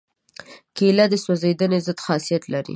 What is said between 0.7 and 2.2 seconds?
کېله د سوځېدنې ضد